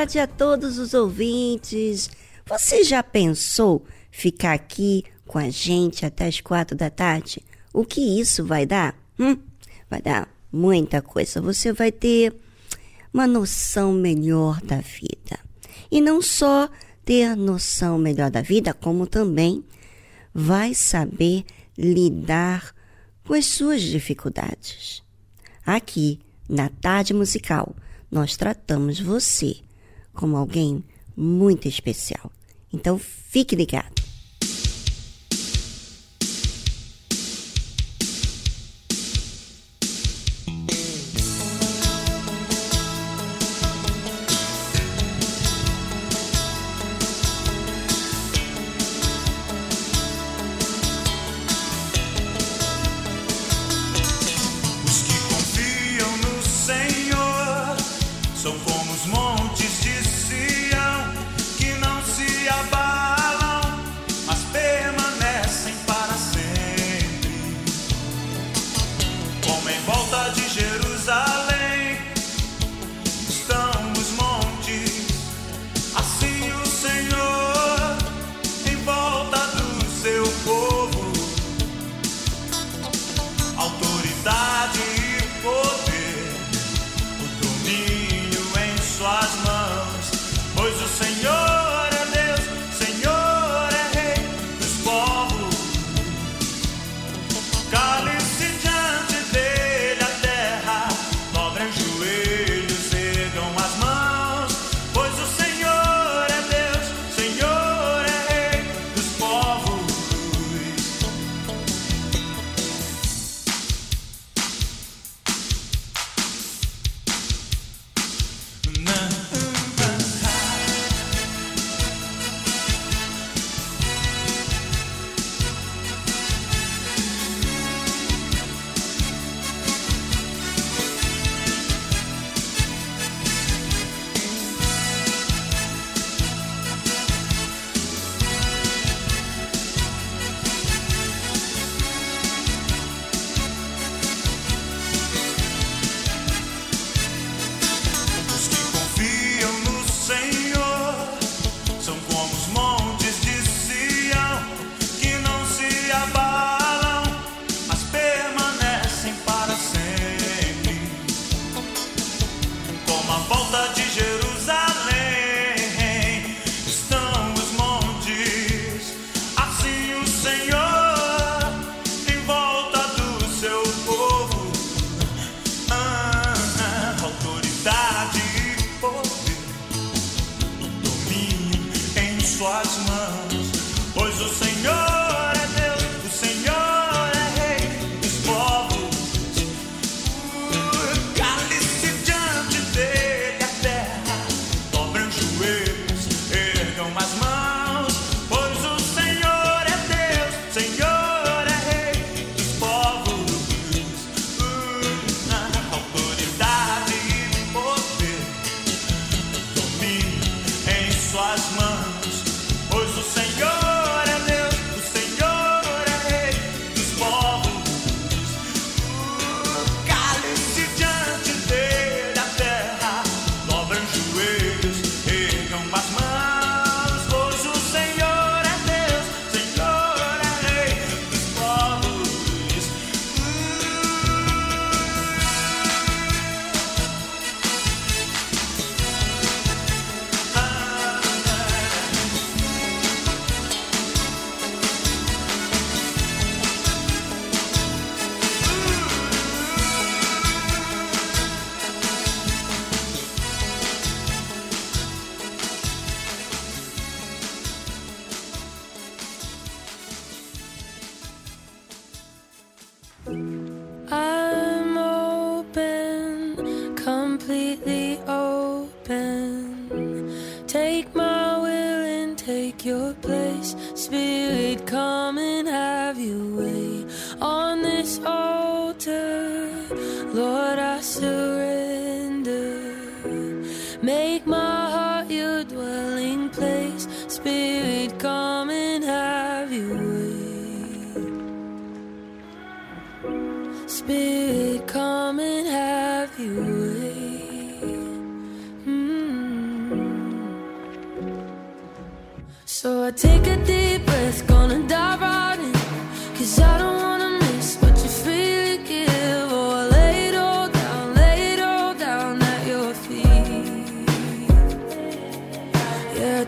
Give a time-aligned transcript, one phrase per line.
[0.00, 2.08] Tarde a todos os ouvintes.
[2.46, 7.42] Você já pensou ficar aqui com a gente até as quatro da tarde?
[7.70, 8.96] O que isso vai dar?
[9.18, 9.36] Hum?
[9.90, 11.42] Vai dar muita coisa.
[11.42, 12.34] Você vai ter
[13.12, 15.38] uma noção melhor da vida.
[15.90, 16.70] E não só
[17.04, 19.62] ter noção melhor da vida, como também
[20.32, 21.44] vai saber
[21.76, 22.74] lidar
[23.26, 25.02] com as suas dificuldades.
[25.66, 27.76] Aqui, na Tarde Musical
[28.10, 29.56] nós tratamos você
[30.20, 30.84] como alguém
[31.16, 32.30] muito especial.
[32.70, 34.09] Então fique ligado.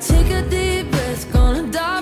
[0.01, 2.02] Take a deep breath, gonna die.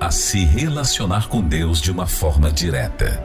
[0.00, 3.22] a se relacionar com Deus de uma forma direta.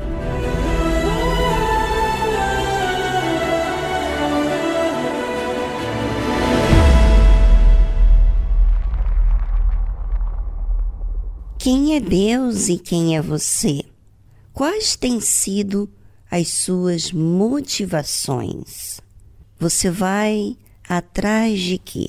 [11.57, 13.81] Quem é Deus e quem é você?
[14.51, 15.89] Quais têm sido
[16.29, 18.99] as suas motivações?
[19.57, 20.57] Você vai
[20.89, 22.07] atrás de quê?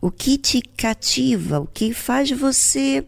[0.00, 1.60] O que te cativa?
[1.60, 3.06] O que faz você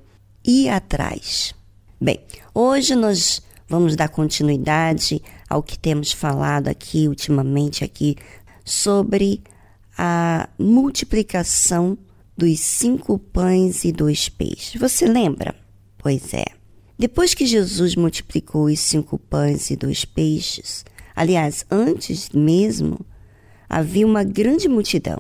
[0.49, 1.55] ir atrás?
[2.01, 2.21] Bem,
[2.55, 8.17] hoje nós vamos dar continuidade ao que temos falado aqui ultimamente aqui
[8.65, 9.43] sobre
[9.97, 11.99] a multiplicação
[12.37, 14.81] dos cinco pães e dois peixes.
[14.81, 15.55] Você lembra?
[15.99, 16.47] Pois é.
[16.99, 23.01] Depois que Jesus multiplicou os cinco pães e dois peixes, aliás, antes mesmo,
[23.69, 25.19] havia uma grande multidão.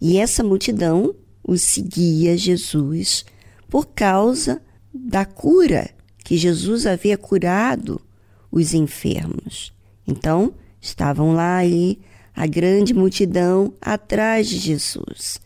[0.00, 1.14] E essa multidão
[1.44, 3.24] o seguia Jesus
[3.72, 4.60] por causa
[4.92, 5.88] da cura
[6.18, 7.98] que Jesus havia curado
[8.50, 9.72] os enfermos.
[10.06, 11.98] Então, estavam lá aí
[12.36, 15.40] a grande multidão atrás de Jesus.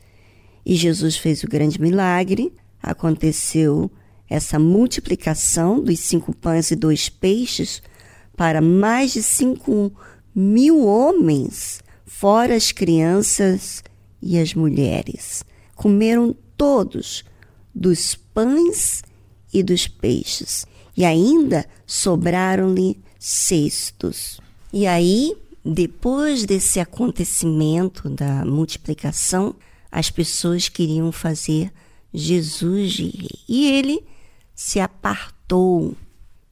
[0.65, 2.53] E Jesus fez o grande milagre,
[2.83, 3.89] aconteceu
[4.29, 7.81] essa multiplicação dos cinco pães e dois peixes
[8.37, 9.93] para mais de cinco
[10.35, 13.85] mil homens, fora as crianças
[14.21, 15.45] e as mulheres.
[15.77, 17.25] Comeram todos
[17.77, 19.03] dos pães
[19.53, 20.67] e dos peixes,
[20.97, 24.41] e ainda sobraram-lhe cestos.
[24.73, 29.55] E aí, depois desse acontecimento da multiplicação,
[29.93, 31.71] as pessoas queriam fazer
[32.15, 33.39] Jesus de rei.
[33.47, 34.03] E ele
[34.55, 35.95] se apartou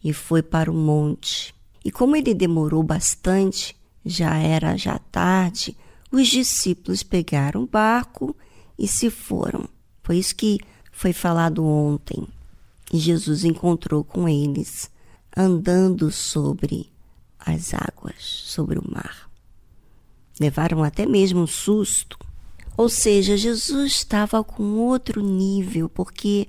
[0.03, 1.55] e foi para o monte.
[1.83, 5.75] E como ele demorou bastante, já era já tarde,
[6.13, 8.37] os discípulos pegaram o barco
[8.79, 9.67] e se foram.
[10.03, 10.59] Foi isso que
[10.95, 12.27] foi falado ontem.
[12.93, 14.91] E Jesus encontrou com eles,
[15.37, 16.91] andando sobre
[17.39, 19.29] as águas, sobre o mar.
[20.39, 22.17] Levaram até mesmo um susto.
[22.77, 26.49] Ou seja, Jesus estava com outro nível, porque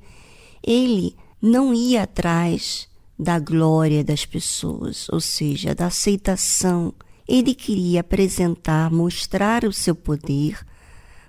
[0.64, 2.88] ele não ia atrás
[3.18, 6.94] da glória das pessoas, ou seja, da aceitação.
[7.28, 10.66] Ele queria apresentar, mostrar o seu poder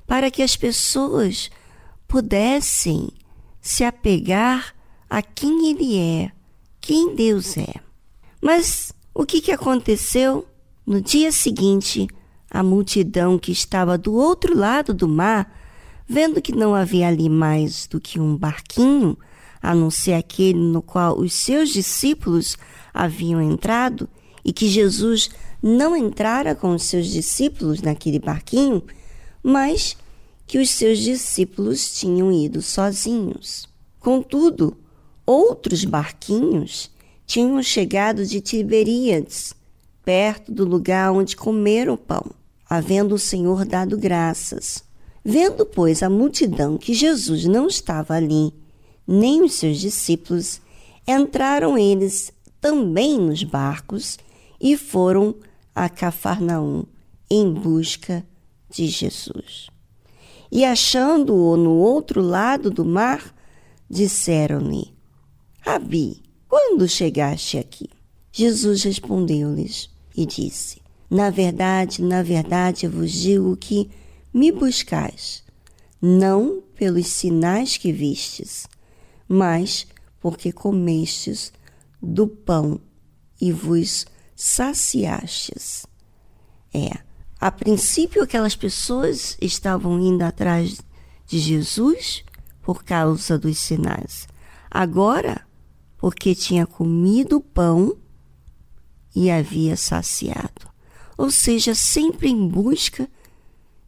[0.07, 1.51] para que as pessoas
[2.07, 3.09] pudessem
[3.61, 4.75] se apegar
[5.09, 6.33] a quem ele é,
[6.81, 7.75] quem Deus é.
[8.41, 10.47] Mas o que, que aconteceu?
[10.87, 12.07] No dia seguinte,
[12.51, 15.53] a multidão que estava do outro lado do mar,
[16.07, 19.17] vendo que não havia ali mais do que um barquinho,
[19.61, 22.57] a não ser aquele no qual os seus discípulos
[22.95, 24.09] haviam entrado,
[24.45, 25.29] e que Jesus
[25.61, 28.83] não entrara com os seus discípulos naquele barquinho,
[29.43, 29.97] mas
[30.47, 33.69] que os seus discípulos tinham ido sozinhos.
[33.99, 34.77] Contudo,
[35.25, 36.91] outros barquinhos
[37.27, 39.53] tinham chegado de Tiberíades,
[40.05, 42.31] perto do lugar onde comeram o pão,
[42.69, 44.85] havendo o Senhor dado graças.
[45.25, 48.55] Vendo, pois, a multidão que Jesus não estava ali,
[49.05, 50.61] nem os seus discípulos,
[51.07, 54.19] entraram eles também nos barcos
[54.61, 55.35] e foram
[55.75, 56.85] a Cafarnaum
[57.29, 58.25] em busca
[58.71, 59.69] de Jesus.
[60.51, 63.35] E achando-o no outro lado do mar,
[63.89, 64.95] disseram-lhe:
[65.61, 67.89] Rabi, quando chegaste aqui?
[68.33, 73.91] Jesus respondeu-lhes e disse: Na verdade, na verdade, eu vos digo que
[74.33, 75.43] me buscais,
[76.01, 78.67] não pelos sinais que vistes,
[79.29, 79.87] mas
[80.21, 81.53] porque comestes
[82.03, 82.81] do pão
[83.41, 85.87] e vos saciastes.
[86.73, 87.06] É,
[87.47, 90.81] a princípio aquelas pessoas estavam indo atrás
[91.29, 92.25] de Jesus
[92.61, 94.27] por causa dos sinais.
[94.69, 95.47] Agora,
[95.97, 97.97] porque tinha comido pão
[99.15, 100.69] e havia saciado.
[101.17, 103.09] Ou seja, sempre em busca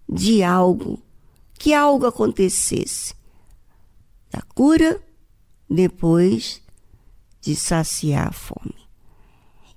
[0.09, 1.03] de algo,
[1.55, 3.13] que algo acontecesse.
[4.31, 5.03] Da cura
[5.69, 6.63] depois
[7.41, 8.89] de saciar a fome.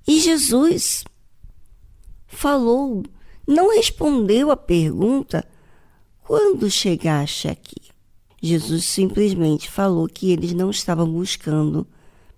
[0.07, 1.03] E Jesus
[2.27, 3.03] falou,
[3.51, 5.47] não respondeu a pergunta:
[6.23, 7.91] quando chegaste aqui?
[8.41, 11.85] Jesus simplesmente falou que eles não estavam buscando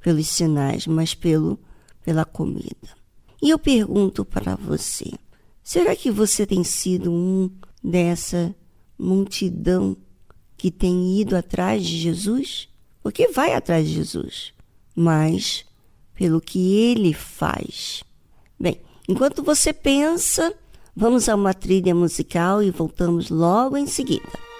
[0.01, 1.57] pelos sinais, mas pelo
[2.03, 2.89] pela comida.
[3.41, 5.11] E eu pergunto para você:
[5.63, 7.49] será que você tem sido um
[7.83, 8.53] dessa
[8.97, 9.95] multidão
[10.57, 12.67] que tem ido atrás de Jesus?
[13.03, 14.53] porque vai atrás de Jesus,
[14.95, 15.65] mas
[16.15, 18.01] pelo que ele faz.
[18.57, 20.55] Bem, enquanto você pensa,
[20.95, 24.52] vamos a uma trilha musical e voltamos logo em seguida.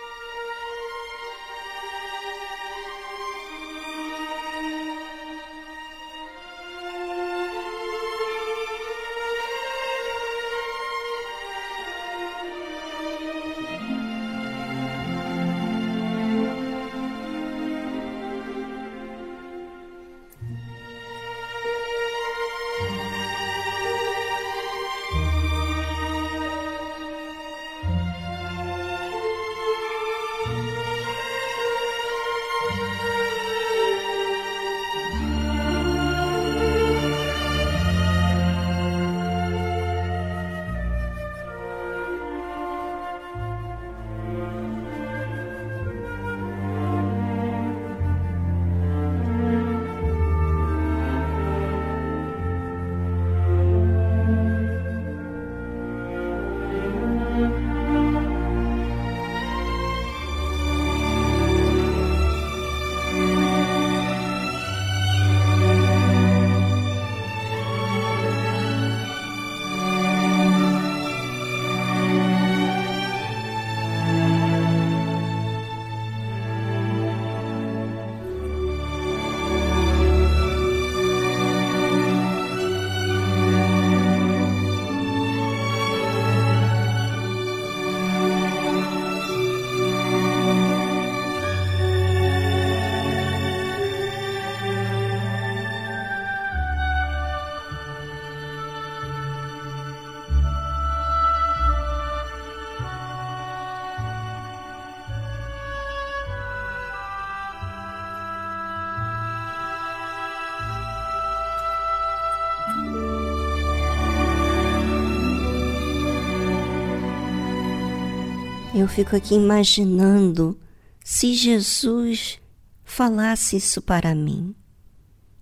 [118.84, 120.60] Eu fico aqui imaginando
[121.02, 122.38] se Jesus
[122.84, 124.54] falasse isso para mim.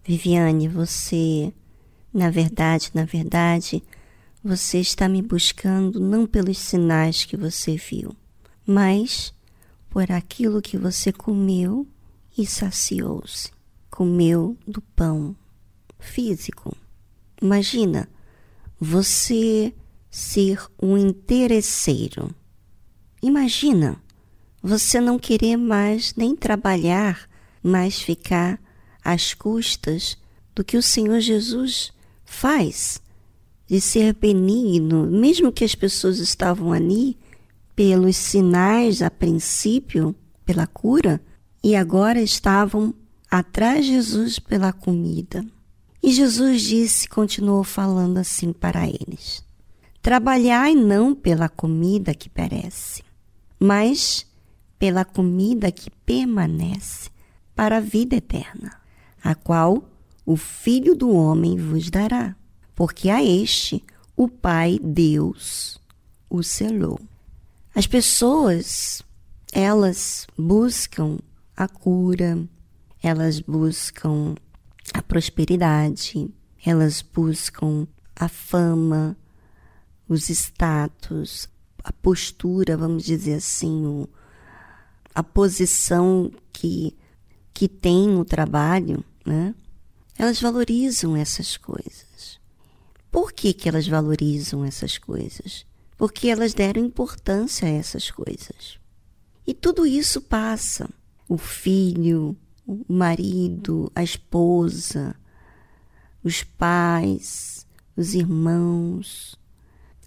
[0.04, 1.51] Viviane, você,
[2.13, 3.84] na verdade, na verdade,
[4.43, 8.15] você está me buscando não pelos sinais que você viu,
[8.63, 9.34] mas
[9.89, 11.88] por aquilo que você comeu
[12.38, 13.49] e saciou-se.
[13.89, 15.36] Comeu do pão
[15.97, 16.77] físico.
[17.41, 18.08] Imagina
[18.80, 19.73] você
[20.12, 22.36] ser um interesseiro
[23.21, 24.01] Imagina
[24.63, 27.29] você não querer mais nem trabalhar,
[27.62, 28.60] mas ficar
[29.03, 30.17] às custas
[30.55, 31.91] do que o Senhor Jesus
[32.25, 33.01] faz,
[33.67, 37.17] de ser benigno, mesmo que as pessoas estavam ali
[37.75, 41.21] pelos sinais a princípio, pela cura,
[41.63, 42.93] e agora estavam
[43.29, 45.45] atrás de Jesus pela comida.
[46.03, 49.43] E Jesus disse, continuou falando assim para eles:
[50.01, 53.03] Trabalhai não pela comida que perece,
[53.63, 54.26] mas
[54.80, 57.12] pela comida que permanece
[57.56, 58.82] para a vida eterna,
[59.24, 59.88] a qual
[60.26, 62.36] o Filho do Homem vos dará,
[62.74, 63.84] porque a este
[64.17, 65.80] o Pai Deus
[66.28, 67.00] o selou.
[67.76, 69.04] As pessoas,
[69.54, 71.19] elas buscam
[71.56, 72.43] a cura,
[73.04, 74.34] elas buscam
[74.91, 76.28] a prosperidade,
[76.65, 79.15] elas buscam a fama,
[80.10, 81.47] os status,
[81.83, 84.09] a postura, vamos dizer assim, o,
[85.13, 86.95] a posição que,
[87.53, 89.53] que tem no trabalho, né?
[90.17, 92.39] Elas valorizam essas coisas.
[93.11, 95.65] Por que, que elas valorizam essas coisas?
[95.97, 98.79] Porque elas deram importância a essas coisas.
[99.45, 100.89] E tudo isso passa.
[101.27, 105.15] O filho, o marido, a esposa,
[106.23, 107.65] os pais,
[107.95, 109.35] os irmãos,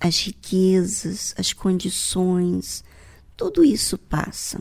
[0.01, 2.85] as riquezas, as condições,
[3.37, 4.61] tudo isso passa.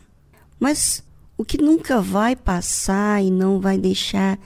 [0.59, 1.03] Mas
[1.37, 4.39] o que nunca vai passar e não vai deixar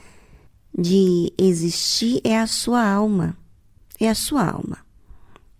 [0.76, 3.36] de existir é a sua alma.
[4.00, 4.78] É a sua alma.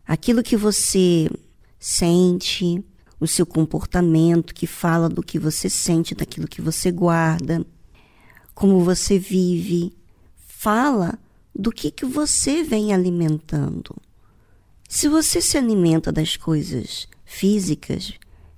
[0.07, 1.31] Aquilo que você
[1.79, 2.85] sente,
[3.21, 7.65] o seu comportamento que fala do que você sente, daquilo que você guarda,
[8.55, 9.93] como você vive,
[10.37, 11.19] fala
[11.55, 13.97] do que, que você vem alimentando.
[14.89, 18.15] Se você se alimenta das coisas físicas,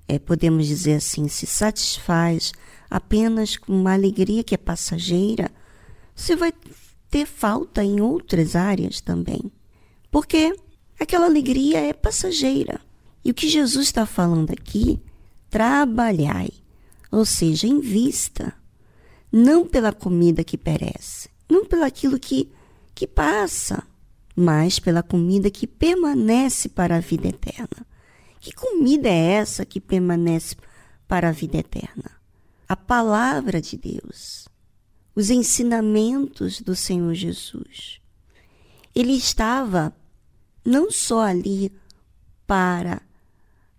[0.06, 2.52] é, podemos dizer assim, se satisfaz
[2.88, 5.50] apenas com uma alegria que é passageira,
[6.14, 6.52] você vai
[7.10, 9.50] ter falta em outras áreas também.
[10.08, 10.54] Porque
[11.00, 12.80] aquela alegria é passageira.
[13.24, 15.00] E o que Jesus está falando aqui,
[15.50, 16.50] trabalhai,
[17.10, 18.54] ou seja, invista,
[19.32, 22.48] não pela comida que perece, não pelo aquilo que
[22.94, 23.82] que passa,
[24.36, 27.86] mas pela comida que permanece para a vida eterna.
[28.40, 30.56] Que comida é essa que permanece
[31.06, 32.10] para a vida eterna?
[32.68, 34.48] A palavra de Deus,
[35.14, 38.00] os ensinamentos do Senhor Jesus.
[38.94, 39.94] Ele estava
[40.64, 41.72] não só ali
[42.46, 43.02] para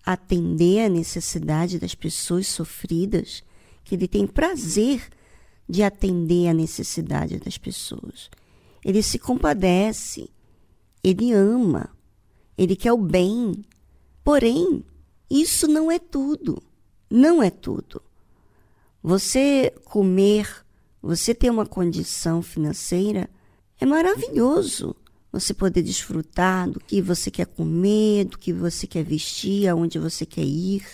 [0.06, 3.44] atender a necessidade das pessoas sofridas,
[3.84, 5.02] que ele tem prazer
[5.68, 8.30] de atender a necessidade das pessoas.
[8.84, 10.30] Ele se compadece,
[11.04, 11.90] ele ama,
[12.58, 13.64] ele quer o bem.
[14.24, 14.84] Porém,
[15.30, 16.62] isso não é tudo.
[17.10, 18.02] Não é tudo.
[19.04, 20.48] Você comer,
[21.02, 23.30] você ter uma condição financeira
[23.80, 24.96] é maravilhoso.
[25.32, 30.26] Você poder desfrutar do que você quer comer, do que você quer vestir, aonde você
[30.26, 30.86] quer ir,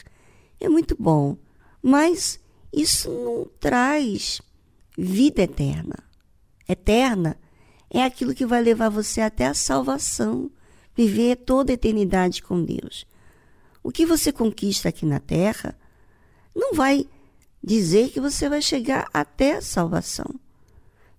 [0.60, 1.36] é muito bom.
[1.82, 2.40] Mas
[2.72, 4.40] isso não traz
[4.98, 5.98] vida eterna.
[6.70, 7.38] Eterna
[7.90, 10.52] é aquilo que vai levar você até a salvação,
[10.96, 13.06] viver toda a eternidade com Deus.
[13.84, 15.78] O que você conquista aqui na terra
[16.56, 17.08] não vai
[17.64, 20.28] dizer que você vai chegar até a salvação.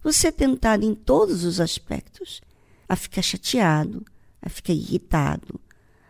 [0.03, 2.41] Você é tentado em todos os aspectos
[2.89, 4.05] a ficar chateado,
[4.41, 5.61] a ficar irritado,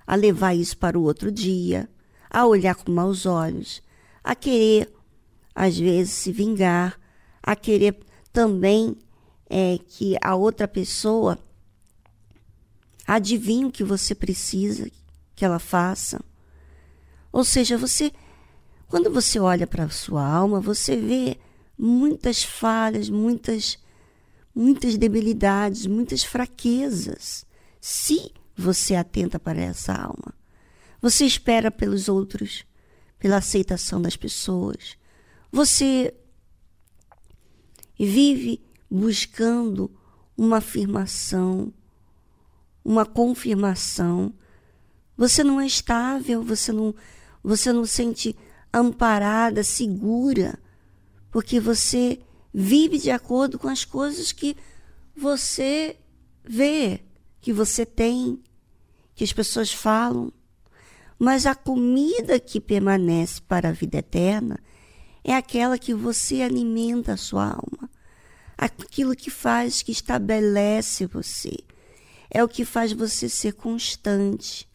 [0.07, 1.89] a levar isso para o outro dia,
[2.31, 3.83] a olhar com maus olhos,
[4.23, 4.93] a querer,
[5.55, 6.99] às vezes, se vingar,
[7.43, 7.99] a querer
[8.33, 8.97] também
[9.49, 11.39] é, que a outra pessoa
[13.07, 14.91] adivinhe o que você precisa
[15.35, 16.21] que ela faça.
[17.33, 18.13] Ou seja, você,
[18.89, 21.39] quando você olha para a sua alma, você vê
[21.79, 23.79] muitas falhas, muitas,
[24.55, 27.47] muitas debilidades, muitas fraquezas.
[27.81, 30.35] Se você atenta para essa alma,
[31.01, 32.67] você espera pelos outros,
[33.19, 34.99] pela aceitação das pessoas.
[35.51, 36.13] Você
[37.99, 39.91] vive buscando
[40.37, 41.73] uma afirmação,
[42.85, 44.33] uma confirmação.
[45.17, 46.95] Você não é estável, você não,
[47.43, 48.37] você não sente
[48.73, 50.59] amparada, segura,
[51.31, 52.21] porque você
[52.55, 54.57] vive de acordo com as coisas que
[55.17, 55.97] você
[56.45, 57.01] vê,
[57.41, 58.41] que você tem,
[59.15, 60.33] que as pessoas falam.
[61.19, 64.61] Mas a comida que permanece para a vida eterna
[65.25, 67.91] é aquela que você alimenta a sua alma
[68.59, 71.57] aquilo que faz, que estabelece você.
[72.29, 74.69] É o que faz você ser constante.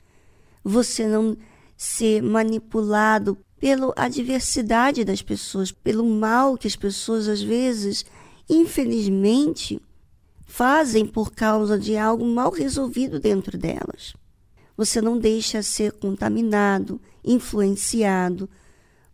[0.64, 1.38] Você não
[1.76, 8.06] ser manipulado pela adversidade das pessoas, pelo mal que as pessoas às vezes,
[8.50, 9.82] infelizmente,
[10.46, 14.14] fazem por causa de algo mal resolvido dentro delas.
[14.78, 18.50] Você não deixa ser contaminado, influenciado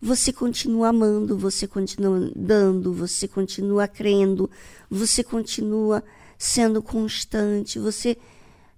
[0.01, 4.49] você continua amando, você continua dando, você continua crendo,
[4.89, 6.03] você continua
[6.37, 8.17] sendo constante, você.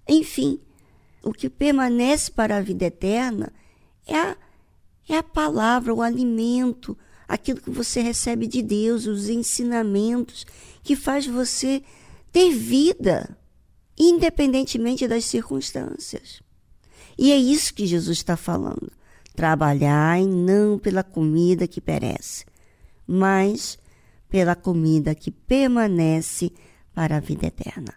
[0.08, 0.58] Enfim,
[1.22, 3.52] o que permanece para a vida eterna
[4.04, 4.36] é a,
[5.08, 10.44] é a palavra, o alimento, aquilo que você recebe de Deus, os ensinamentos
[10.82, 11.84] que faz você
[12.32, 13.38] ter vida,
[13.96, 16.42] independentemente das circunstâncias.
[17.16, 18.90] E é isso que Jesus está falando.
[19.34, 22.44] Trabalhai não pela comida que perece,
[23.06, 23.78] mas
[24.28, 26.52] pela comida que permanece
[26.94, 27.94] para a vida eterna,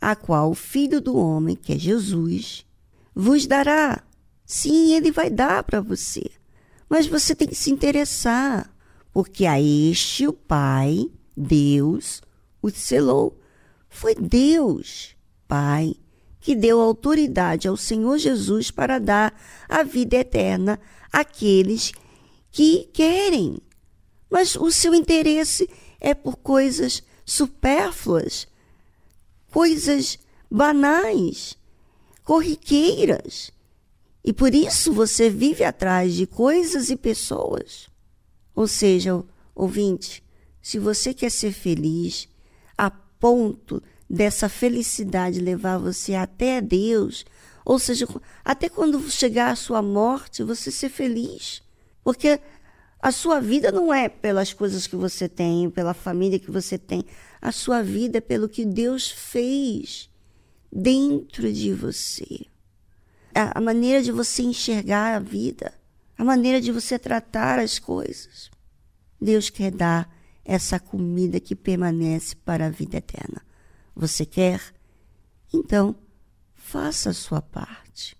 [0.00, 2.64] a qual o Filho do Homem, que é Jesus,
[3.14, 4.02] vos dará.
[4.44, 6.30] Sim, ele vai dar para você.
[6.88, 8.74] Mas você tem que se interessar,
[9.12, 12.22] porque a este o Pai, Deus,
[12.62, 13.38] o selou.
[13.90, 15.14] Foi Deus,
[15.46, 15.94] Pai,
[16.48, 20.80] que deu autoridade ao Senhor Jesus para dar a vida eterna
[21.12, 21.92] àqueles
[22.50, 23.58] que querem.
[24.30, 25.68] Mas o seu interesse
[26.00, 28.48] é por coisas supérfluas,
[29.50, 30.18] coisas
[30.50, 31.54] banais,
[32.24, 33.50] corriqueiras.
[34.24, 37.90] E por isso você vive atrás de coisas e pessoas.
[38.54, 39.22] Ou seja,
[39.54, 40.24] ouvinte,
[40.62, 42.26] se você quer ser feliz
[42.74, 47.24] a ponto dessa felicidade levar você até Deus,
[47.64, 48.06] ou seja,
[48.44, 51.62] até quando chegar a sua morte, você ser feliz.
[52.02, 52.40] Porque
[53.00, 57.04] a sua vida não é pelas coisas que você tem, pela família que você tem.
[57.40, 60.10] A sua vida é pelo que Deus fez
[60.72, 62.46] dentro de você.
[63.34, 65.72] A, maneira de você enxergar a vida,
[66.16, 68.50] a maneira de você tratar as coisas.
[69.20, 70.12] Deus quer dar
[70.44, 73.42] essa comida que permanece para a vida eterna.
[73.98, 74.62] Você quer?
[75.52, 75.96] Então,
[76.54, 78.16] faça a sua parte.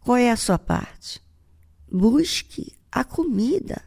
[0.00, 1.24] Qual é a sua parte?
[1.90, 3.82] Busque a comida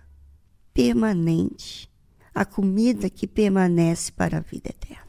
[0.74, 1.88] permanente,
[2.34, 5.01] a comida que permanece para a vida eterna.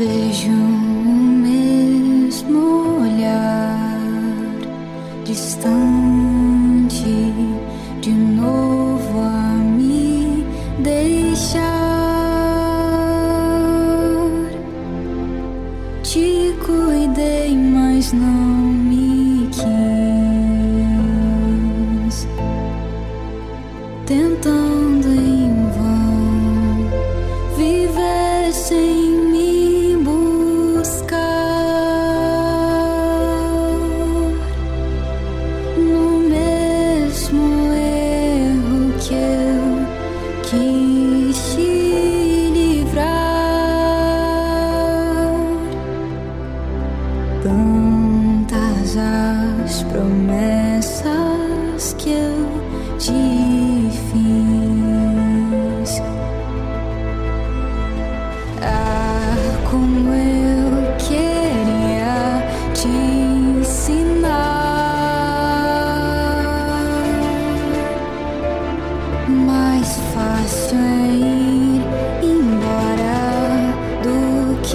[0.00, 0.89] vision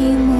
[0.01, 0.34] muito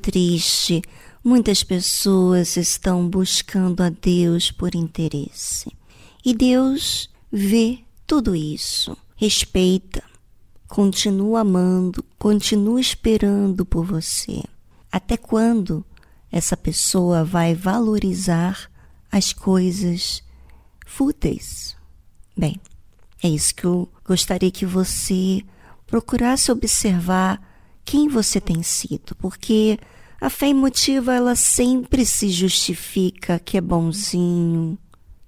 [0.00, 0.82] triste.
[1.22, 5.70] Muitas pessoas estão buscando a Deus por interesse.
[6.24, 10.02] E Deus vê tudo isso, respeita,
[10.66, 14.42] continua amando, continua esperando por você.
[14.90, 15.84] Até quando
[16.32, 18.70] essa pessoa vai valorizar
[19.10, 20.22] as coisas
[20.86, 21.76] fúteis?
[22.36, 22.60] Bem,
[23.22, 25.42] é isso que eu gostaria que você
[25.86, 27.49] procurasse observar
[27.84, 29.78] quem você tem sido, porque
[30.20, 34.78] a fé emotiva ela sempre se justifica que é bonzinho,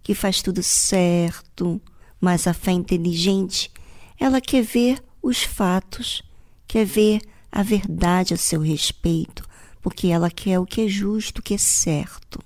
[0.02, 1.80] que faz tudo certo,
[2.20, 3.70] mas a fé inteligente,
[4.18, 6.22] ela quer ver os fatos,
[6.66, 9.44] quer ver a verdade a seu respeito,
[9.80, 12.38] porque ela quer o que é justo, o que é certo.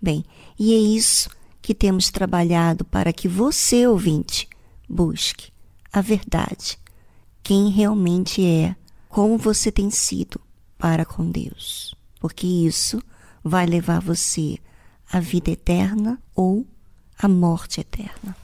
[0.00, 0.24] Bem,
[0.58, 4.48] e é isso que temos trabalhado para que você, ouvinte,
[4.88, 5.52] busque
[5.92, 6.78] a verdade,
[7.42, 8.74] quem realmente é
[9.12, 10.40] como você tem sido
[10.78, 12.98] para com Deus, porque isso
[13.44, 14.58] vai levar você
[15.12, 16.66] à vida eterna ou
[17.18, 18.34] à morte eterna.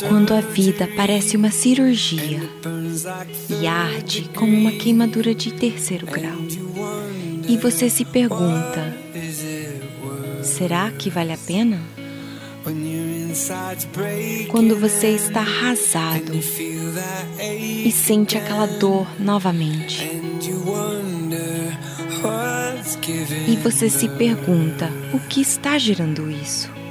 [0.00, 2.40] Quando a vida parece uma cirurgia
[3.48, 6.38] e arde como uma queimadura de terceiro grau,
[7.46, 8.96] e você se pergunta:
[10.42, 11.80] será que vale a pena?
[14.48, 16.32] Quando você está arrasado
[17.84, 20.10] e sente aquela dor novamente,
[23.46, 26.83] e você se pergunta: o que está gerando isso?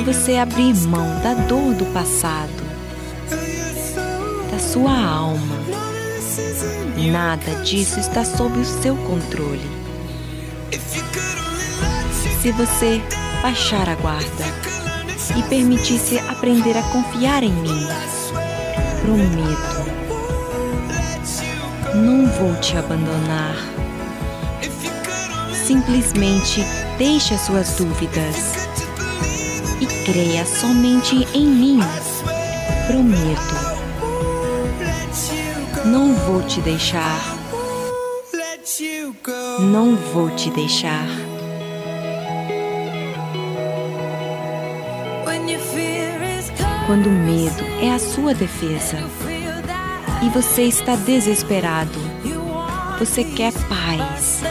[0.00, 2.64] Se você abrir mão da dor do passado,
[4.50, 5.56] da sua alma,
[7.12, 9.70] nada disso está sob o seu controle.
[12.40, 13.02] Se você
[13.42, 14.44] baixar a guarda
[15.36, 17.86] e permitir-se aprender a confiar em mim,
[19.02, 19.84] prometo,
[21.94, 23.54] não vou te abandonar.
[25.66, 26.64] Simplesmente
[26.96, 28.59] deixe as suas dúvidas
[30.12, 31.78] creia somente em mim.
[32.88, 33.54] Prometo.
[35.86, 37.20] Não vou te deixar.
[39.60, 41.06] Não vou te deixar.
[46.86, 48.98] Quando o medo é a sua defesa
[50.24, 52.00] e você está desesperado,
[52.98, 54.42] você quer paz,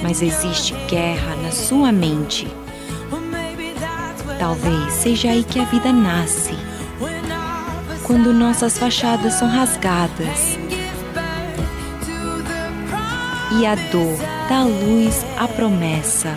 [0.00, 2.61] mas existe guerra na sua mente
[4.42, 6.58] Talvez seja aí que a vida nasce.
[8.02, 10.58] Quando nossas fachadas são rasgadas
[13.52, 14.18] e a dor
[14.48, 16.34] dá luz à promessa.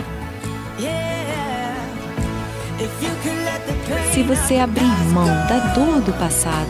[4.14, 6.70] Se você abrir mão da dor do passado,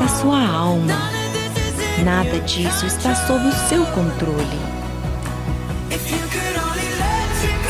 [0.00, 0.96] da sua alma,
[2.02, 4.58] nada disso está sob o seu controle.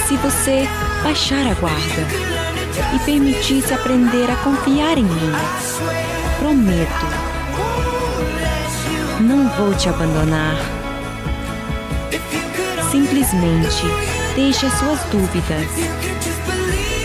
[0.06, 0.68] Se você
[1.06, 2.02] baixar a guarda
[2.92, 5.32] e permitir-se aprender a confiar em mim.
[6.40, 7.06] Prometo,
[9.20, 10.56] não vou te abandonar.
[12.90, 13.84] Simplesmente
[14.34, 15.68] deixe as suas dúvidas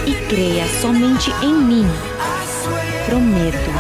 [0.08, 1.88] e creia somente em mim.
[3.06, 3.72] Prometo,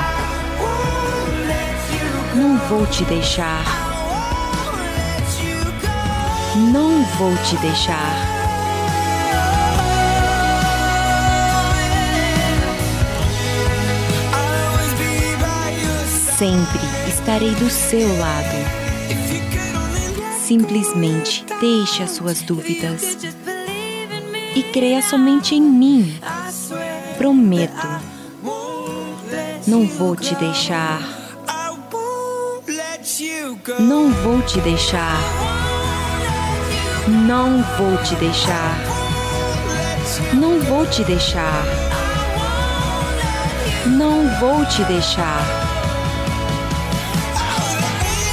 [2.36, 3.64] não vou te deixar.
[6.72, 8.31] Não vou te deixar.
[16.42, 18.58] Sempre estarei do seu lado.
[20.44, 23.16] Simplesmente deixe as suas dúvidas
[24.56, 26.20] e creia somente em mim.
[27.16, 27.88] Prometo,
[29.68, 31.00] não vou te deixar.
[33.80, 35.20] Não vou te deixar.
[37.08, 38.78] Não vou te deixar.
[40.34, 41.64] Não vou te deixar.
[43.86, 45.61] Não vou te deixar.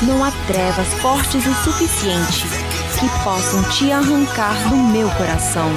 [0.01, 2.47] Não há trevas fortes o suficiente
[3.01, 5.69] que possam te arrancar do meu coração.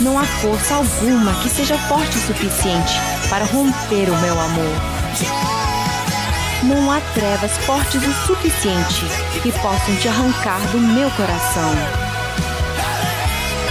[0.00, 2.92] Não há força alguma que seja forte o suficiente
[3.30, 4.74] para romper o meu amor.
[6.62, 9.06] Não há trevas fortes o suficiente
[9.42, 11.72] que possam te arrancar do meu coração.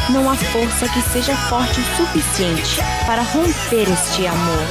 [0.10, 4.68] Não há força que seja forte o suficiente para romper este amor.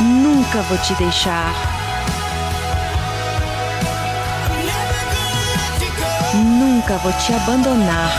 [0.00, 1.73] Nunca vou te deixar.
[6.44, 8.10] Nunca vou te abandonar.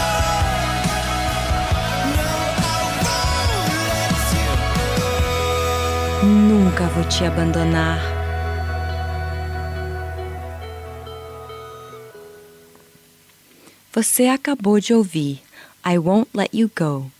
[6.23, 7.99] Nunca vou te abandonar.
[13.93, 15.43] Você acabou de ouvir
[15.85, 17.11] I Won't Let You Go,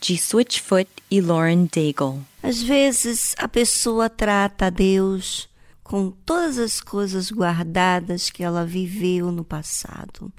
[0.00, 2.20] de Switchfoot e Lauren Daigle.
[2.40, 5.48] Às vezes a pessoa trata a Deus
[5.86, 10.32] com todas as coisas guardadas que ela viveu no passado,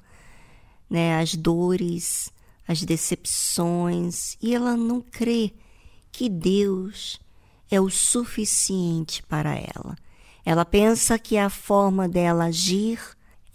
[0.90, 1.18] né?
[1.18, 2.30] As dores,
[2.66, 5.54] as decepções, e ela não crê
[6.12, 7.18] que Deus
[7.70, 9.96] é o suficiente para ela.
[10.44, 13.00] Ela pensa que a forma dela agir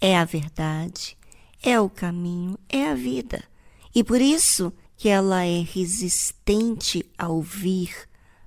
[0.00, 1.16] é a verdade,
[1.62, 3.44] é o caminho, é a vida.
[3.94, 7.94] E por isso que ela é resistente a ouvir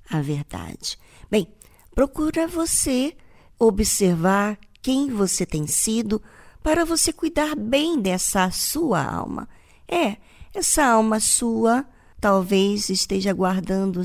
[0.09, 0.99] a verdade.
[1.31, 1.47] Bem,
[1.95, 3.15] procura você
[3.60, 6.22] observar quem você tem sido
[6.64, 9.47] para você cuidar bem dessa sua alma.
[9.88, 10.18] É,
[10.53, 11.86] essa alma sua
[12.20, 14.01] talvez esteja guardando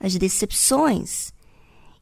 [0.00, 1.32] as decepções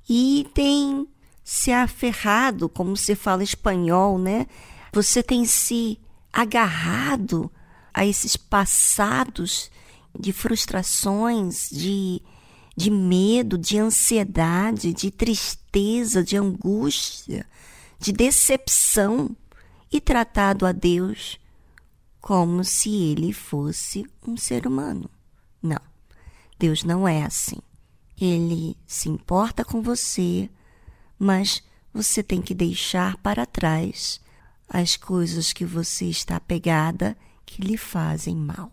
[0.09, 1.09] e tem
[1.43, 4.47] se aferrado, como se fala espanhol, né?
[4.93, 5.99] Você tem se
[6.33, 7.51] agarrado
[7.93, 9.71] a esses passados
[10.19, 12.21] de frustrações, de,
[12.77, 15.66] de medo, de ansiedade, de tristeza,
[16.25, 17.47] de angústia,
[17.99, 19.37] de decepção
[19.93, 21.39] e tratado a Deus
[22.21, 25.11] como se ele fosse um ser humano.
[25.63, 25.81] Não,
[26.59, 27.59] Deus não é assim.
[28.19, 30.49] Ele se importa com você,
[31.19, 31.63] mas
[31.93, 34.21] você tem que deixar para trás
[34.69, 38.73] as coisas que você está apegada que lhe fazem mal.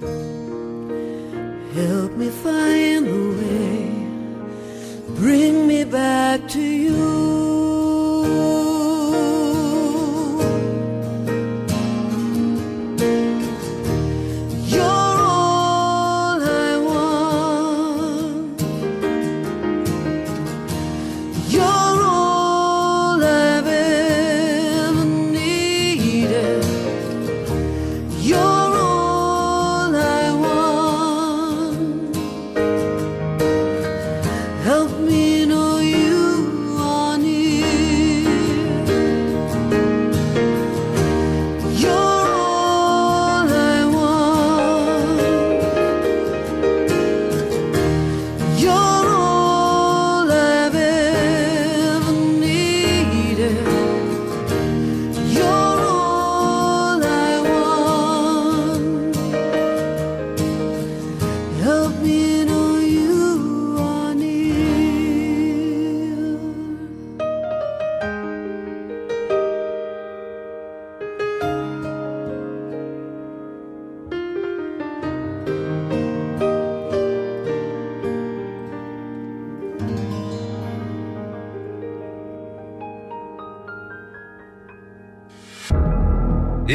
[0.00, 0.12] Help
[2.16, 3.80] me find the way,
[5.16, 6.87] bring me back to you.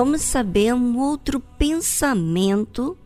[0.00, 2.96] Vamos saber um outro pensamento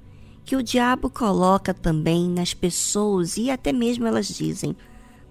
[0.44, 4.76] que o diabo coloca também nas pessoas e até mesmo elas dizem: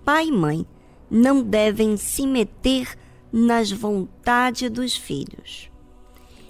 [0.03, 0.65] pai e mãe
[1.07, 2.97] não devem se meter
[3.31, 5.69] nas vontades dos filhos.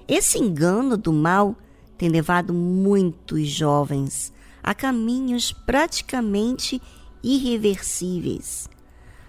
[0.07, 1.57] Esse engano do mal
[1.97, 4.31] tem levado muitos jovens
[4.63, 6.81] a caminhos praticamente
[7.21, 8.69] irreversíveis.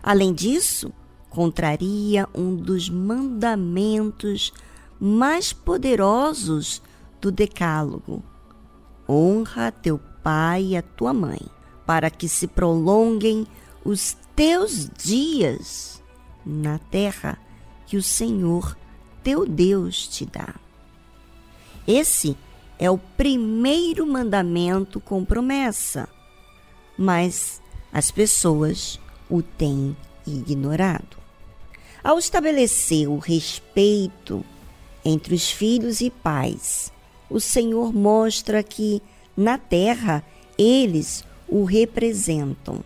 [0.01, 0.93] Além disso,
[1.29, 4.53] contraria um dos mandamentos
[5.05, 6.81] mais poderosos
[7.21, 8.23] do Decálogo:
[9.09, 11.41] honra teu pai e a tua mãe,
[11.85, 13.45] para que se prolonguem
[13.85, 16.01] os teus dias
[16.47, 17.37] na terra
[17.85, 18.77] que o Senhor
[19.25, 20.55] teu Deus te dá.
[21.85, 22.37] Esse
[22.79, 26.09] é o primeiro mandamento com promessa,
[26.97, 27.61] mas
[27.93, 31.17] as pessoas o têm ignorado.
[32.05, 34.45] Ao estabelecer o respeito
[35.05, 36.93] entre os filhos e pais,
[37.29, 39.03] o Senhor mostra que
[39.37, 40.25] na terra
[40.59, 42.81] eles o representam.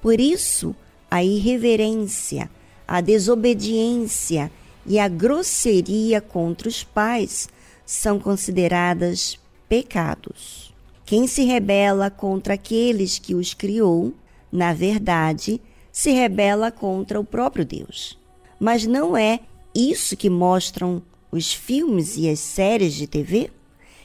[0.00, 0.74] Por isso,
[1.10, 2.50] a irreverência,
[2.86, 4.50] a desobediência
[4.86, 7.48] e a grosseria contra os pais
[7.86, 9.38] são consideradas
[9.68, 10.72] pecados.
[11.04, 14.14] Quem se rebela contra aqueles que os criou,
[14.50, 15.60] na verdade,
[15.92, 18.18] se rebela contra o próprio Deus.
[18.58, 19.40] Mas não é
[19.74, 21.02] isso que mostram
[21.32, 23.50] os filmes e as séries de TV?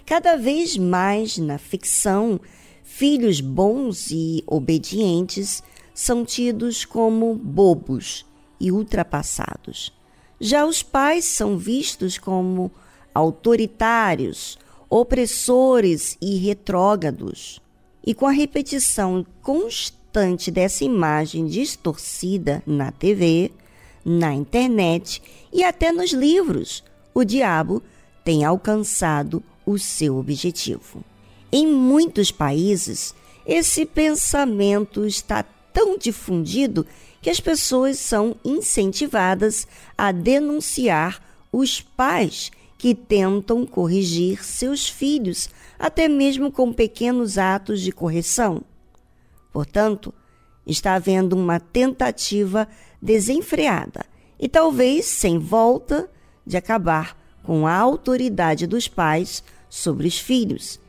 [0.06, 2.40] Cada vez mais na ficção,
[2.82, 5.62] filhos bons e obedientes
[5.94, 8.26] são tidos como bobos
[8.60, 9.92] e ultrapassados.
[10.40, 12.72] Já os pais são vistos como
[13.14, 14.58] autoritários,
[14.90, 17.60] opressores e retrógrados.
[18.06, 23.52] E com a repetição constante dessa imagem distorcida na TV,
[24.06, 25.22] na internet
[25.52, 26.84] e até nos livros,
[27.18, 27.82] o diabo
[28.24, 31.04] tem alcançado o seu objetivo.
[31.52, 35.42] Em muitos países, esse pensamento está
[35.74, 36.86] tão difundido
[37.20, 41.20] que as pessoas são incentivadas a denunciar
[41.52, 45.50] os pais que tentam corrigir seus filhos,
[45.80, 48.62] até mesmo com pequenos atos de correção.
[49.52, 50.14] Portanto,
[50.68, 52.68] está havendo uma tentativa
[53.02, 54.06] desenfreada
[54.40, 56.08] e talvez sem volta
[56.48, 60.80] de acabar com a autoridade dos pais sobre os filhos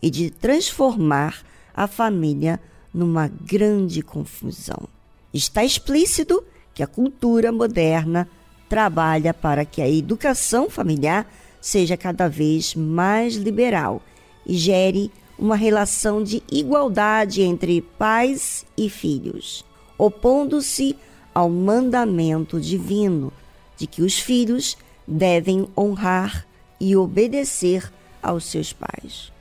[0.00, 1.42] e de transformar
[1.74, 2.60] a família
[2.94, 4.88] numa grande confusão.
[5.34, 6.42] Está explícito
[6.72, 8.28] que a cultura moderna
[8.68, 11.26] trabalha para que a educação familiar
[11.60, 14.00] seja cada vez mais liberal
[14.46, 19.64] e gere uma relação de igualdade entre pais e filhos,
[19.96, 20.96] opondo-se
[21.34, 23.32] ao mandamento divino
[23.76, 24.76] de que os filhos
[25.08, 26.46] devem honrar
[26.78, 27.90] e obedecer
[28.22, 29.32] aos seus pais.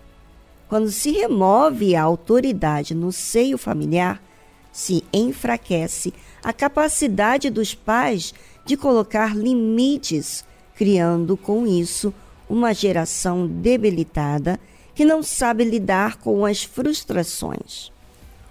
[0.69, 4.21] Quando se remove a autoridade no seio familiar,
[4.71, 6.13] se enfraquece
[6.43, 8.33] a capacidade dos pais
[8.65, 10.45] de colocar limites,
[10.75, 12.13] criando com isso
[12.49, 14.59] uma geração debilitada
[14.95, 17.91] que não sabe lidar com as frustrações.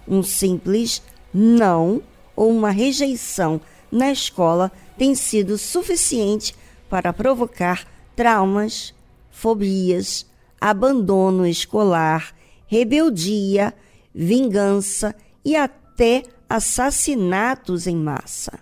[0.07, 1.01] Um simples
[1.33, 2.01] não
[2.35, 3.59] ou uma rejeição
[3.91, 6.55] na escola tem sido suficiente
[6.89, 7.85] para provocar
[8.15, 8.93] traumas,
[9.29, 10.25] fobias,
[10.59, 12.33] abandono escolar,
[12.65, 13.73] rebeldia,
[14.13, 18.59] vingança e até assassinatos em massa.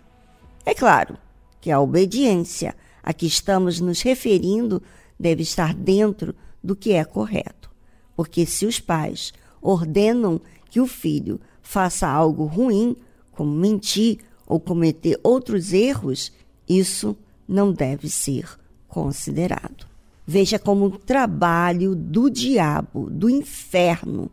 [0.66, 1.18] É claro
[1.62, 4.82] que a obediência a que estamos nos referindo
[5.20, 7.70] deve estar dentro do que é correto,
[8.16, 12.96] porque se os pais ordenam que o filho faça algo ruim,
[13.32, 16.32] como mentir ou cometer outros erros,
[16.68, 17.16] isso
[17.48, 18.50] não deve ser
[18.88, 19.88] considerado.
[20.26, 24.32] Veja como o trabalho do diabo, do inferno,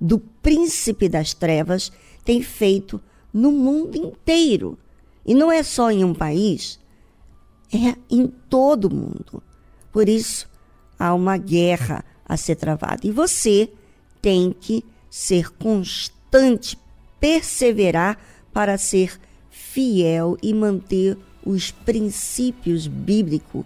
[0.00, 1.92] do príncipe das trevas
[2.24, 3.00] tem feito
[3.32, 4.78] no mundo inteiro.
[5.24, 6.80] E não é só em um país,
[7.72, 9.42] é em todo o mundo.
[9.92, 10.48] Por isso,
[10.98, 13.06] há uma guerra a ser travada.
[13.06, 13.70] E você
[14.20, 16.76] tem que ser constante,
[17.20, 18.18] perseverar
[18.52, 19.20] para ser
[19.50, 23.64] fiel e manter os princípios bíblicos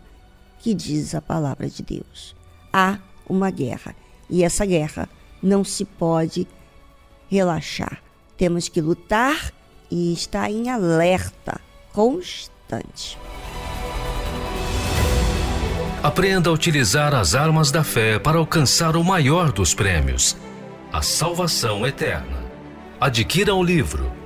[0.58, 2.34] que diz a palavra de Deus.
[2.72, 2.98] Há
[3.28, 3.94] uma guerra
[4.28, 5.08] e essa guerra
[5.42, 6.46] não se pode
[7.30, 8.02] relaxar.
[8.36, 9.52] Temos que lutar
[9.90, 11.60] e estar em alerta
[11.92, 13.18] constante.
[16.02, 20.36] Aprenda a utilizar as armas da fé para alcançar o maior dos prêmios,
[20.92, 22.44] a salvação eterna.
[23.00, 24.25] Adquira o livro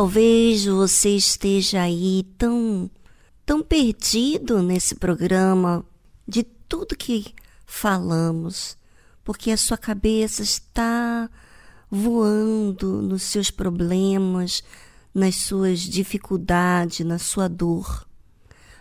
[0.00, 2.90] Talvez você esteja aí tão
[3.44, 5.84] tão perdido nesse programa
[6.26, 7.34] de tudo que
[7.66, 8.78] falamos,
[9.22, 11.28] porque a sua cabeça está
[11.90, 14.64] voando nos seus problemas,
[15.12, 18.08] nas suas dificuldades, na sua dor.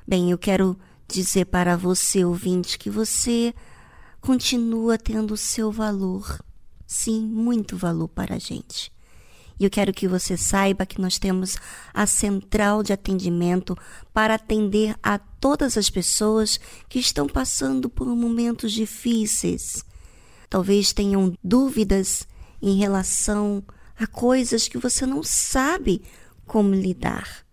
[0.08, 3.54] Bem, eu quero dizer para você, ouvinte, que você
[4.22, 6.40] continua tendo o seu valor.
[6.88, 8.90] Sim, muito valor para a gente.
[9.60, 11.58] E eu quero que você saiba que nós temos
[11.94, 13.78] a central de atendimento
[14.14, 19.84] para atender a todas as pessoas que estão passando por momentos difíceis.
[20.50, 22.26] Talvez tenham dúvidas
[22.62, 23.64] em relação
[23.98, 26.02] a coisas que você não sabe
[26.46, 27.46] como lidar.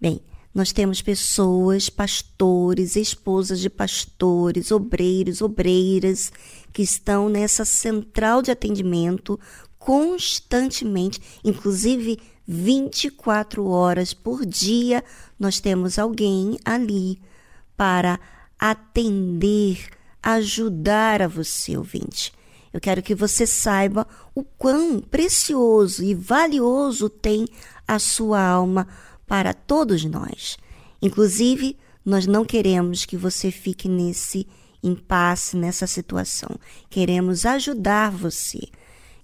[0.00, 0.22] Bem,
[0.54, 6.30] nós temos pessoas, pastores, esposas de pastores, obreiros, obreiras,
[6.72, 9.40] que estão nessa central de atendimento
[9.84, 15.02] constantemente, inclusive 24 horas por dia,
[15.38, 17.20] nós temos alguém ali
[17.76, 18.20] para
[18.56, 19.88] atender,
[20.22, 22.32] ajudar a você, ouvinte.
[22.72, 27.46] Eu quero que você saiba o quão precioso e valioso tem
[27.86, 28.86] a sua alma
[29.26, 30.56] para todos nós.
[31.02, 34.46] Inclusive, nós não queremos que você fique nesse
[34.80, 36.50] impasse, nessa situação.
[36.88, 38.68] Queremos ajudar você.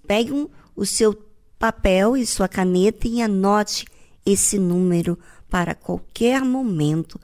[0.09, 1.15] Pegue um, o seu
[1.59, 3.85] papel e sua caneta e anote
[4.25, 7.19] esse número para qualquer momento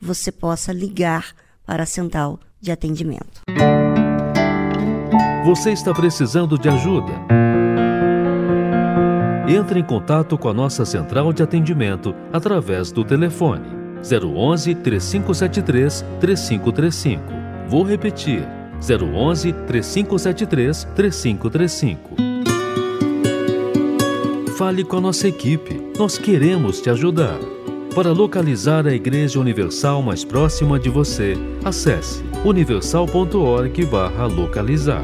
[0.00, 1.34] você possa ligar
[1.66, 3.42] para a central de atendimento.
[5.46, 7.12] Você está precisando de ajuda?
[9.48, 13.66] Entre em contato com a nossa central de atendimento através do telefone
[14.00, 17.20] 011 3573 3535.
[17.68, 18.46] Vou repetir:
[18.80, 22.16] 011 3573 3535.
[24.56, 27.38] Fale com a nossa equipe, nós queremos te ajudar.
[27.94, 35.02] Para localizar a Igreja Universal mais próxima de você, acesse universal.org/localizar.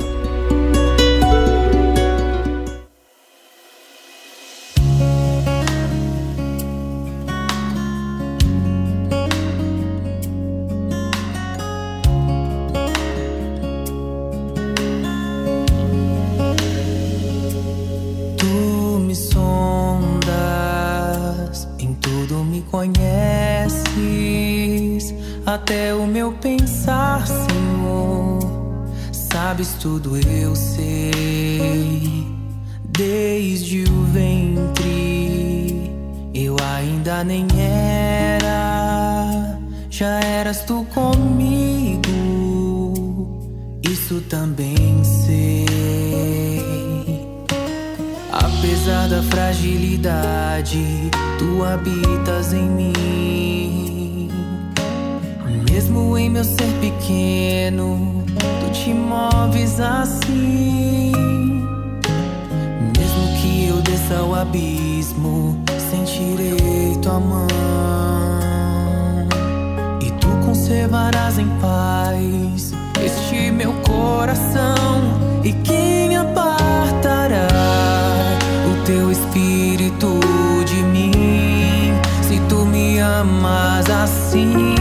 [79.14, 80.20] espírito
[80.66, 81.92] de mim?
[82.22, 84.74] Se tu me amas assim.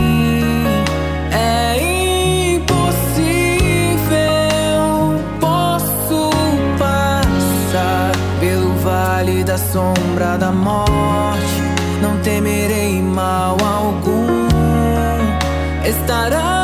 [9.54, 11.62] da sombra da morte,
[12.02, 14.48] não temerei mal algum.
[15.86, 16.63] Estará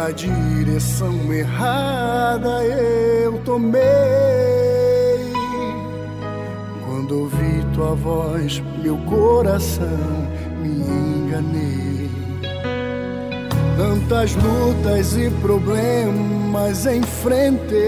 [0.00, 3.80] a direção errada eu tomei.
[6.86, 9.86] Quando ouvi tua voz, meu coração
[10.62, 12.10] me enganei.
[13.76, 17.80] Tantas lutas e problemas enfrentei,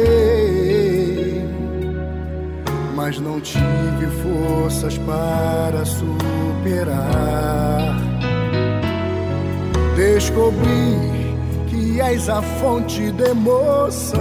[2.95, 6.93] mas não tive forças para superar.
[9.97, 11.22] Descobri
[11.93, 14.19] que és a fonte da emoção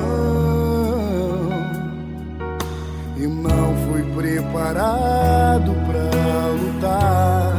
[3.15, 7.53] e não fui preparado para lutar,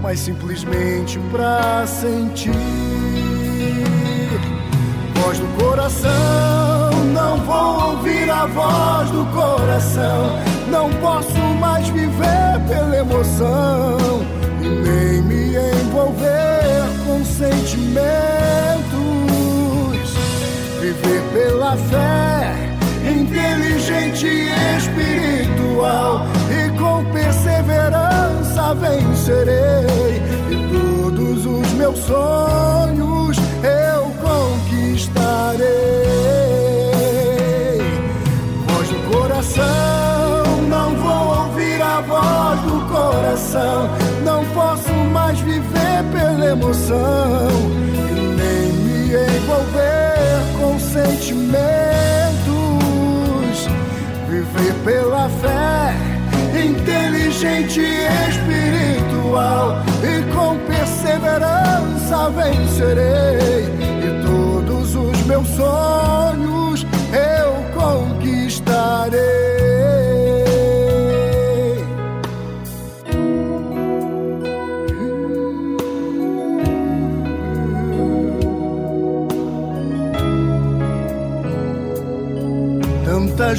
[0.00, 2.50] mas simplesmente para sentir
[5.16, 6.08] voz do coração.
[7.12, 10.38] Não vou ouvir a voz do coração.
[10.70, 13.98] Não posso mais viver pela emoção
[14.62, 19.07] e nem me envolver com sentimentos.
[20.88, 22.56] Viver pela fé,
[23.04, 24.48] inteligente e
[24.78, 26.22] espiritual.
[26.48, 30.22] E com perseverança vencerei.
[30.48, 35.68] E todos os meus sonhos eu conquistarei.
[38.66, 43.90] Voz do coração, não vou ouvir a voz do coração.
[44.24, 47.50] Não posso mais viver pela emoção
[48.10, 49.67] e nem me envolver
[50.98, 51.58] sentimentos.
[54.28, 55.94] Viver pela fé,
[56.58, 59.82] inteligente e espiritual.
[60.02, 63.64] E com perseverança vencerei.
[64.04, 67.50] E todos os meus sonhos eu
[67.80, 69.47] conquistarei.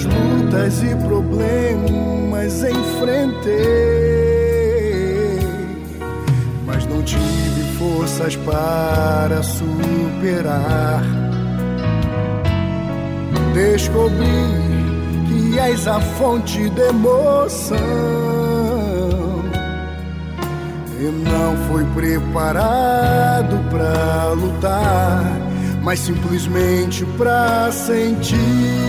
[0.06, 3.54] Lutas e problemas enfrentei,
[6.66, 11.04] mas não tive forças para superar.
[13.54, 14.26] Descobri
[15.28, 17.78] que és a fonte da emoção.
[21.00, 25.24] E não fui preparado para lutar,
[25.82, 28.89] mas simplesmente para sentir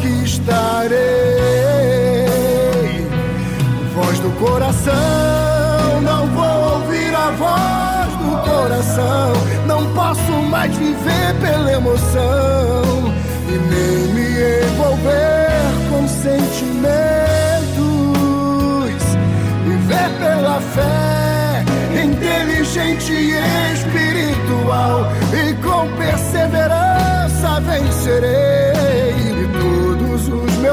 [0.41, 0.97] conquistarei.
[3.93, 9.33] Voz do coração, não vou ouvir a voz do coração.
[9.67, 13.13] Não posso mais viver pela emoção
[13.47, 16.81] e nem me envolver com sentimentos.
[19.65, 21.63] Viver pela fé,
[22.03, 28.50] inteligente e espiritual, e com perseverança vencerei.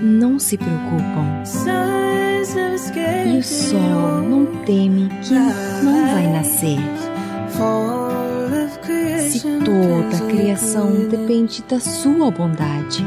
[0.00, 1.42] Não se preocupam
[3.26, 6.78] e o sol não teme que não vai nascer.
[9.28, 13.04] Se toda a criação depende da sua bondade,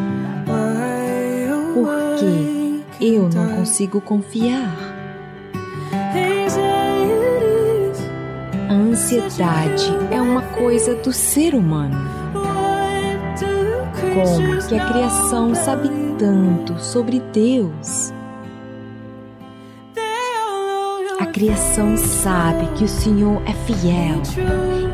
[1.73, 1.89] por
[2.19, 4.75] que eu não consigo confiar?
[8.69, 11.97] Anxiety ansiedade é uma coisa do ser humano.
[14.13, 18.13] Como que a criação sabe tanto sobre Deus?
[21.19, 24.21] A criação sabe que o Senhor é fiel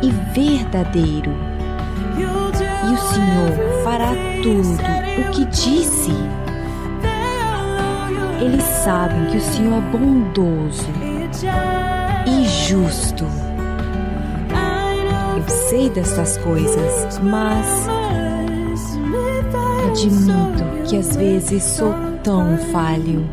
[0.02, 1.32] e verdadeiro.
[2.18, 4.10] E o Senhor fará
[4.42, 4.74] tudo
[5.22, 6.10] o que disse.
[8.42, 10.90] Eles sabem que o Senhor é bondoso
[12.26, 13.26] e justo.
[15.38, 17.99] Eu sei dessas coisas, mas
[20.00, 21.94] admito que às vezes sou
[22.24, 23.28] tão falho.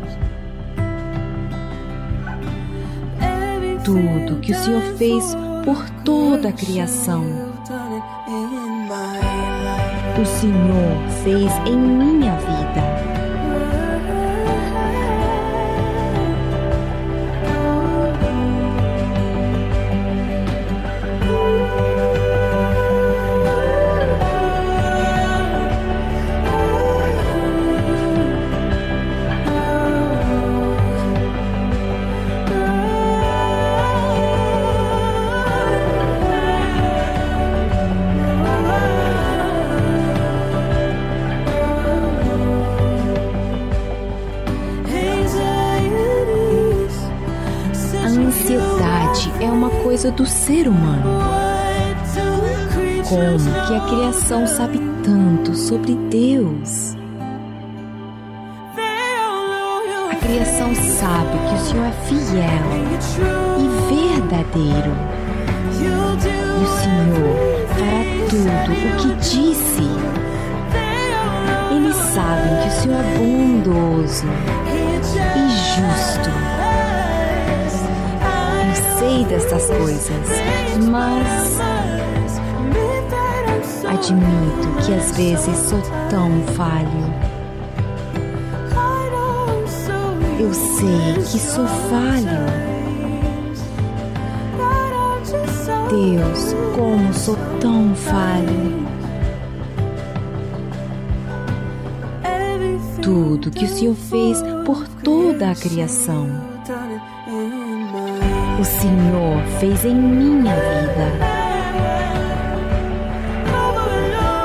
[3.83, 7.23] Tudo que o Senhor fez por toda a criação,
[10.19, 12.56] o Senhor fez em minha vida.
[50.17, 51.21] Do ser humano.
[53.07, 56.97] Como que a criação sabe tanto sobre Deus?
[60.11, 62.65] A criação sabe que o Senhor é fiel
[63.59, 63.67] e
[64.15, 64.91] verdadeiro.
[65.79, 69.87] E o Senhor fará tudo o que disse.
[71.75, 74.25] Eles sabem que o Senhor é bondoso
[75.35, 76.56] e justo
[79.07, 80.27] sei dessas coisas,
[80.91, 81.59] mas
[83.87, 87.27] admito que às vezes sou tão falho.
[90.39, 92.47] Eu sei que sou falho.
[95.89, 98.87] Deus, como sou tão falho.
[103.01, 106.56] Tudo que o Senhor fez por toda a criação
[108.59, 111.37] o Senhor fez em minha vida.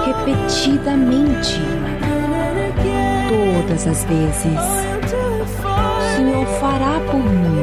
[0.05, 1.61] Repetidamente,
[3.29, 4.61] todas as vezes,
[5.65, 7.63] o Senhor fará por mim.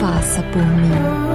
[0.00, 1.32] Faça por mim.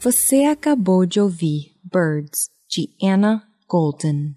[0.00, 4.34] Você acabou de ouvir Birds de Anna Golden.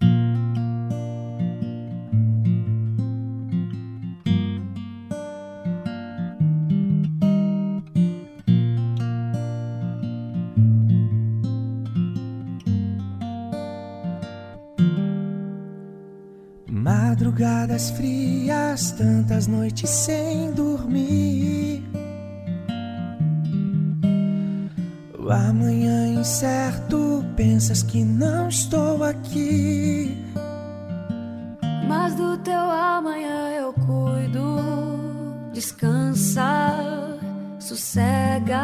[16.70, 21.37] Madrugadas frias, tantas noites sem dormir.
[25.30, 30.16] Amanhã incerto, pensas que não estou aqui.
[31.86, 34.58] Mas do teu amanhã eu cuido.
[35.52, 36.74] Descansa,
[37.58, 38.58] sossega,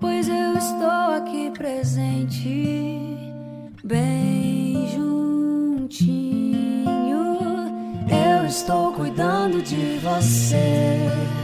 [0.00, 3.16] pois eu estou aqui presente,
[3.82, 6.36] bem juntinho.
[8.08, 11.43] Eu estou cuidando de você.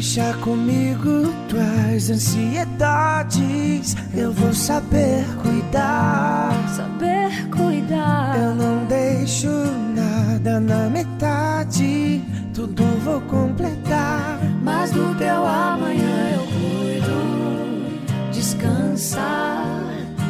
[0.00, 3.94] Deixa comigo tuas ansiedades.
[4.14, 6.54] Eu vou saber cuidar.
[6.74, 8.34] Saber cuidar.
[8.38, 9.50] Eu não deixo
[9.94, 12.24] nada na metade.
[12.54, 14.40] Tudo vou completar.
[14.62, 18.32] Mas do teu amanhã eu cuido.
[18.32, 19.20] Descansa,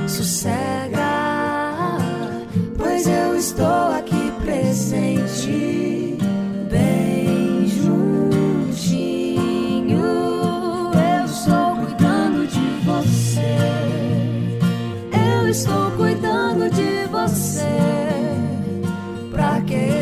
[0.08, 0.98] sossega.
[2.76, 6.09] Pois eu estou aqui presente.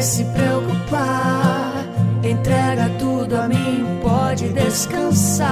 [0.00, 1.84] Se preocupar?
[2.24, 5.50] Entrega tudo a mim, pode descansar.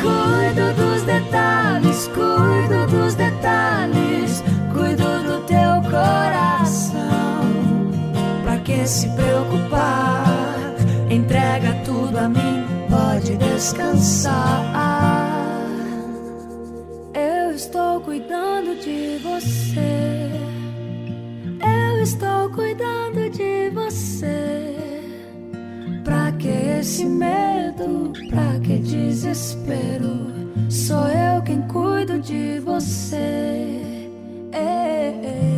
[0.00, 7.00] Cuido dos detalhes, cuido dos detalhes, cuido do teu coração.
[8.44, 10.76] Pra que se preocupar?
[11.10, 14.62] Entrega tudo a mim, pode descansar.
[17.12, 19.97] Eu estou cuidando de você.
[23.90, 24.76] Você.
[26.04, 28.12] Pra que esse medo?
[28.28, 30.28] Pra que desespero?
[30.68, 33.16] Sou eu quem cuido de você.
[34.52, 35.57] É, é,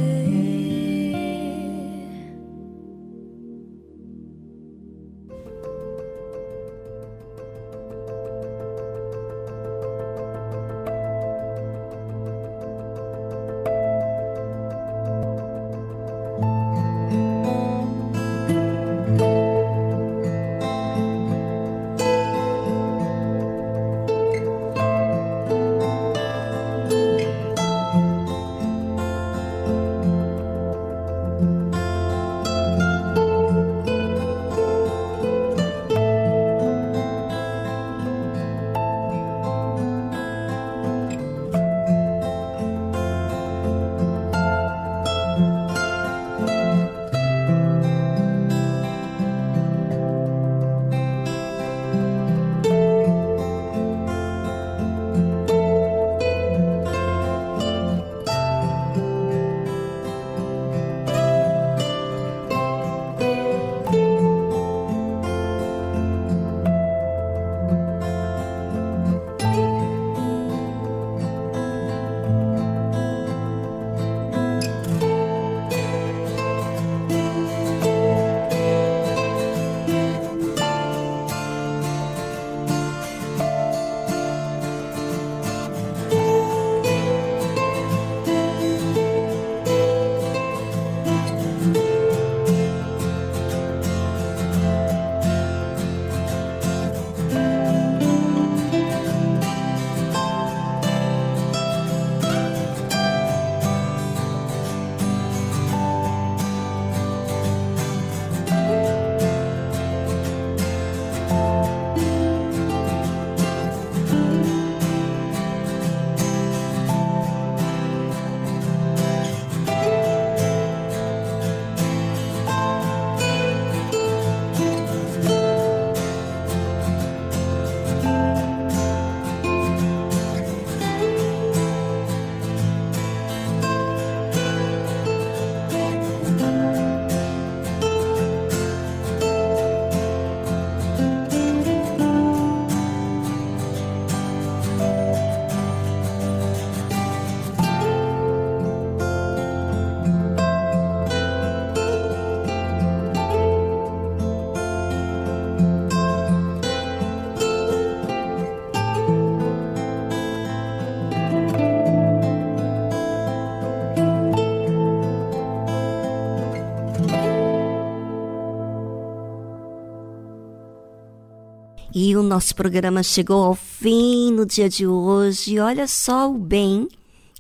[172.03, 175.59] E o nosso programa chegou ao fim no dia de hoje.
[175.59, 176.89] Olha só o bem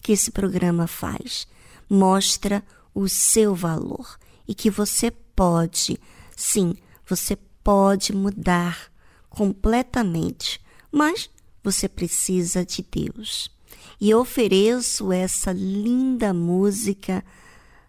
[0.03, 1.49] que esse programa faz.
[1.89, 2.63] Mostra
[2.95, 5.99] o seu valor e que você pode,
[6.37, 6.75] sim,
[7.09, 8.93] você pode mudar
[9.31, 10.61] completamente,
[10.93, 11.31] mas
[11.65, 13.51] você precisa de Deus.
[13.99, 17.25] E eu ofereço essa linda música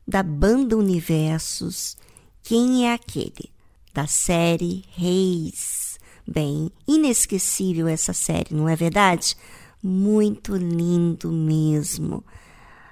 [0.07, 1.97] da banda Universos.
[2.41, 3.51] Quem é aquele?
[3.93, 5.80] Da série Reis.
[6.27, 9.35] Bem, inesquecível essa série, não é verdade?
[9.81, 12.23] Muito lindo mesmo.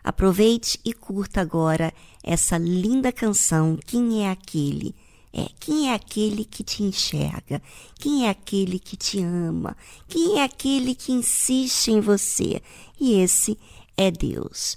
[0.04, 1.94] Aproveite e curta agora
[2.24, 4.96] essa linda canção Quem é aquele?
[5.32, 7.62] É, quem é aquele que te enxerga?
[8.00, 9.78] Quem é aquele que te ama?
[10.08, 12.62] Quem é aquele que insiste em você?
[13.00, 13.58] E esse
[13.96, 14.76] é Deus.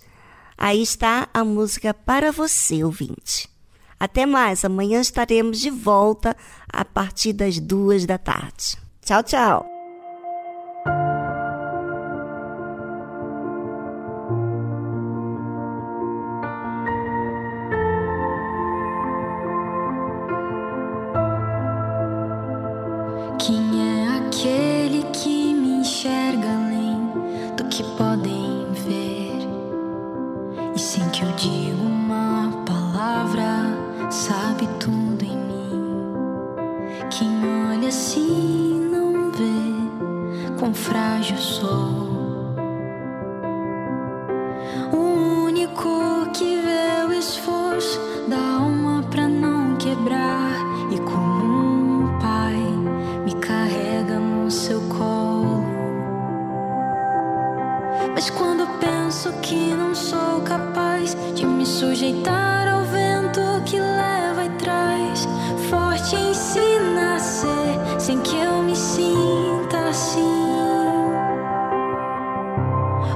[0.59, 3.49] Aí está a música para você, ouvinte.
[3.99, 6.37] Até mais, amanhã estaremos de volta
[6.73, 8.77] a partir das duas da tarde.
[9.05, 9.72] Tchau, tchau!
[40.73, 42.57] tão frágil sou.
[44.93, 50.53] O único que vê o esforço da alma pra não quebrar.
[50.91, 52.57] E como um pai
[53.25, 55.63] me carrega no seu colo.
[58.15, 64.51] Mas quando penso que não sou capaz de me sujeitar ao vento que leva e
[64.59, 65.27] traz,
[65.71, 67.62] forte ensina a ser.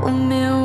[0.06, 0.55] o meu